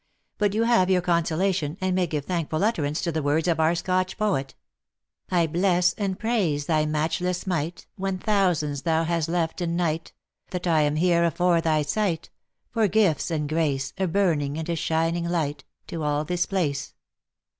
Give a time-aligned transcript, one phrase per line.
[0.39, 3.59] "Bat you have your consolation, and may give thank ful utterance to the words of
[3.59, 4.55] our Scotch poet:
[5.29, 10.11] I bless and praise thy matchless might, "Whan thousands thou hast left in night,
[10.49, 12.31] That I am here afore thy sight,
[12.71, 16.95] For gifts an grace, A burning and a shining light, To a this place.